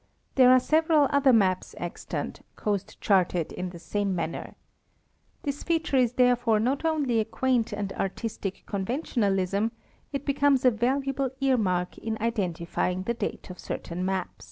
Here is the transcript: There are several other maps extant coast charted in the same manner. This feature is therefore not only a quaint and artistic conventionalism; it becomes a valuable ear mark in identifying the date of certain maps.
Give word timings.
There 0.33 0.49
are 0.51 0.59
several 0.59 1.05
other 1.11 1.31
maps 1.31 1.75
extant 1.77 2.41
coast 2.55 2.99
charted 3.01 3.51
in 3.51 3.69
the 3.69 3.77
same 3.77 4.15
manner. 4.15 4.55
This 5.43 5.61
feature 5.61 5.95
is 5.97 6.13
therefore 6.13 6.59
not 6.59 6.83
only 6.83 7.19
a 7.19 7.23
quaint 7.25 7.71
and 7.71 7.93
artistic 7.93 8.63
conventionalism; 8.65 9.71
it 10.11 10.25
becomes 10.25 10.65
a 10.65 10.71
valuable 10.71 11.29
ear 11.39 11.55
mark 11.55 11.99
in 11.99 12.17
identifying 12.19 13.03
the 13.03 13.13
date 13.13 13.51
of 13.51 13.59
certain 13.59 14.03
maps. 14.03 14.31